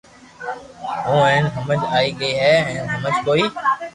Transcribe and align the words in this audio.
ھو 1.05 1.15
ھين 1.29 1.43
ھمج 1.55 1.81
آئي 1.97 2.09
گئي 2.19 2.33
ھي 2.43 2.55
ھين 2.67 2.85
ھمج 2.93 3.15
ڪوئي 3.25 3.45